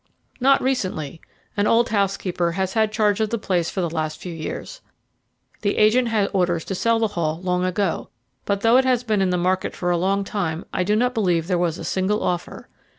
"Not 0.39 0.63
recently. 0.63 1.21
An 1.55 1.67
old 1.67 1.89
housekeeper 1.89 2.53
has 2.53 2.73
had 2.73 2.91
charge 2.91 3.19
of 3.19 3.29
the 3.29 3.37
place 3.37 3.69
for 3.69 3.81
the 3.81 3.89
last 3.91 4.19
few 4.19 4.33
years. 4.33 4.81
The 5.61 5.77
agent 5.77 6.07
had 6.07 6.31
orders 6.33 6.65
to 6.65 6.73
sell 6.73 6.97
the 6.97 7.09
Hall 7.09 7.39
long 7.39 7.63
ago, 7.63 8.09
but 8.45 8.61
though 8.61 8.77
it 8.77 8.85
has 8.85 9.03
been 9.03 9.21
in 9.21 9.29
the 9.29 9.37
market 9.37 9.75
for 9.75 9.91
a 9.91 9.97
long 9.97 10.23
time 10.23 10.65
I 10.73 10.83
do 10.83 10.95
not 10.95 11.13
believe 11.13 11.45
there 11.45 11.59
was 11.59 11.77
a 11.77 11.83
single 11.85 12.23
offer. 12.23 12.67